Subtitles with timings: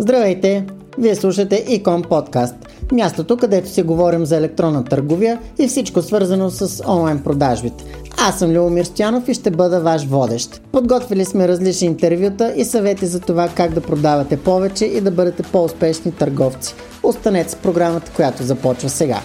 [0.00, 0.66] Здравейте!
[0.98, 2.54] Вие слушате Икон подкаст,
[2.92, 7.84] мястото където си говорим за електронна търговия и всичко свързано с онлайн продажбите.
[8.18, 10.62] Аз съм Любомир Стоянов и ще бъда ваш водещ.
[10.72, 15.42] Подготвили сме различни интервюта и съвети за това как да продавате повече и да бъдете
[15.42, 16.74] по-успешни търговци.
[17.02, 19.20] Останете с програмата, която започва сега.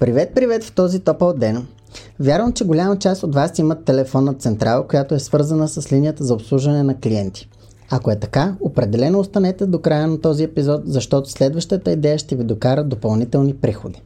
[0.00, 1.66] Привет, привет в този топъл ден!
[2.20, 6.34] Вярвам, че голяма част от вас имат телефонна централа, която е свързана с линията за
[6.34, 7.48] обслужване на клиенти.
[7.96, 12.44] Ако е така, определено останете до края на този епизод, защото следващата идея ще ви
[12.44, 14.02] докара допълнителни приходи.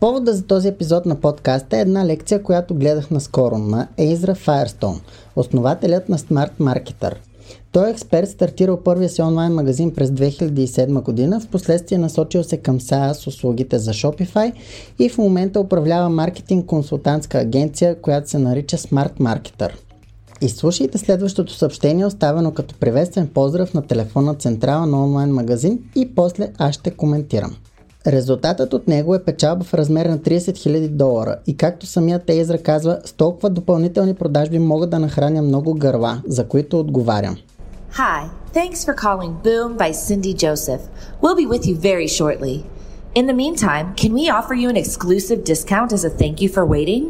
[0.00, 5.00] Повода за този епизод на подкаста е една лекция, която гледах наскоро на Ezra Firestone,
[5.36, 7.14] основателят на Smart Marketer.
[7.72, 12.56] Той е експерт, стартирал първия си онлайн магазин през 2007 година, в последствие насочил се
[12.56, 14.52] към SaaS услугите за Shopify
[14.98, 19.72] и в момента управлява маркетинг консултантска агенция, която се нарича Smart Marketer.
[20.42, 26.48] Изслушайте следващото съобщение, оставено като приветствен поздрав на телефонна централа на онлайн магазин и после
[26.58, 27.56] аз ще коментирам.
[28.06, 32.58] Резултатът от него е печалба в размер на 30 000 долара и както самият Тейзра
[32.58, 37.36] казва, с толкова допълнителни продажби могат да нахраня много гърла, за които отговарям.
[37.94, 40.82] Hi, thanks for calling Boom by Cindy Joseph.
[41.22, 42.56] We'll be with you very shortly.
[43.14, 46.64] In the meantime, can we offer you an exclusive discount as a thank you for
[46.76, 47.02] waiting?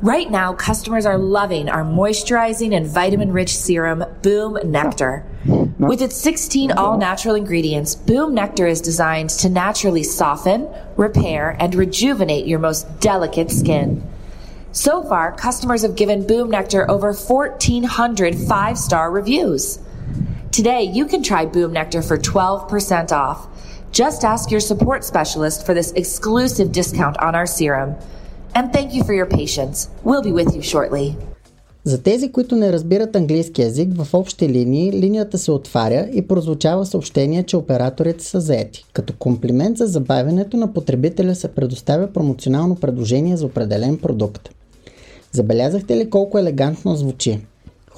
[0.00, 5.24] Right now, customers are loving our moisturizing and vitamin rich serum, Boom Nectar.
[5.76, 11.74] With its 16 all natural ingredients, Boom Nectar is designed to naturally soften, repair, and
[11.74, 14.08] rejuvenate your most delicate skin.
[14.70, 19.80] So far, customers have given Boom Nectar over 1,400 five star reviews.
[20.52, 23.48] Today, you can try Boom Nectar for 12% off.
[23.90, 27.96] Just ask your support specialist for this exclusive discount on our serum.
[28.54, 29.76] And thank you for your patience.
[30.04, 31.14] We'll be with you shortly.
[31.84, 36.86] За тези, които не разбират английски язик, в общи линии линията се отваря и прозвучава
[36.86, 38.84] съобщение, че операторите са заети.
[38.92, 44.48] Като комплимент за забавянето на потребителя се предоставя промоционално предложение за определен продукт.
[45.32, 47.40] Забелязахте ли колко елегантно звучи?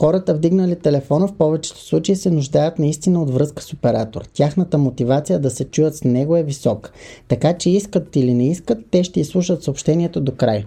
[0.00, 4.22] Хората вдигнали телефона в повечето случаи се нуждаят наистина от връзка с оператор.
[4.34, 6.92] Тяхната мотивация да се чуят с него е висока.
[7.28, 10.64] Така че искат или не искат, те ще изслушат съобщението до край.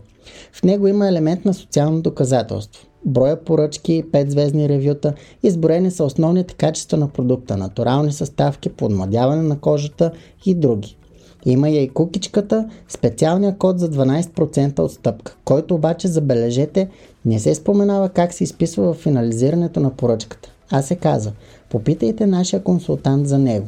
[0.51, 2.87] В него има елемент на социално доказателство.
[3.05, 9.59] Броя поръчки, 5 звездни ревюта, изброени са основните качества на продукта, натурални съставки, подмладяване на
[9.59, 10.11] кожата
[10.45, 10.97] и други.
[11.45, 16.89] Има я и кукичката, специалния код за 12% отстъпка, който обаче забележете
[17.25, 21.31] не се споменава как се изписва в финализирането на поръчката, а се казва
[21.69, 23.67] попитайте нашия консултант за него.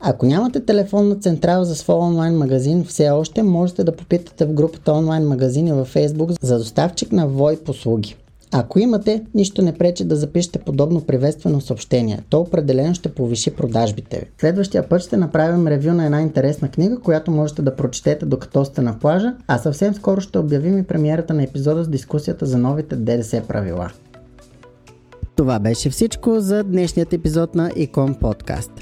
[0.00, 4.92] Ако нямате телефонна централа за своя онлайн магазин, все още можете да попитате в групата
[4.92, 8.16] онлайн магазини във Facebook за доставчик на VoIP услуги.
[8.54, 12.22] Ако имате, нищо не пречи да запишете подобно приветствено съобщение.
[12.30, 14.26] То определено ще повиши продажбите ви.
[14.38, 18.82] Следващия път ще направим ревю на една интересна книга, която можете да прочетете докато сте
[18.82, 22.96] на плажа, а съвсем скоро ще обявим и премиерата на епизода с дискусията за новите
[22.96, 23.90] ДДС правила.
[25.36, 28.72] Това беше всичко за днешният епизод на Икон Подкаст.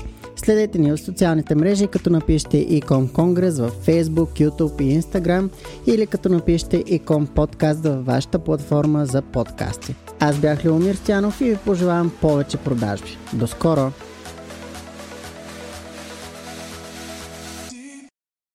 [0.50, 5.49] Следете ни в социалните мрежи, като напишете Ecom Конгрес в Facebook, YouTube и Instagram
[5.87, 9.94] или като напишете Ecom Подкаст във вашата платформа за подкасти.
[10.21, 13.19] Аз бях Леомир Стянов и ви пожелавам повече продажби.
[13.33, 13.93] До скоро!